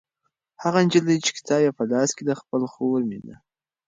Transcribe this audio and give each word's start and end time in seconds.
هغه 0.63 0.79
نجلۍ 0.85 1.17
چې 1.25 1.31
کتاب 1.37 1.61
یې 1.65 1.71
په 1.77 1.83
لاس 1.91 2.09
کې 2.15 2.23
دی 2.27 2.35
خپله 2.41 2.67
خور 2.73 3.01
مې 3.09 3.19
ده. 3.25 3.35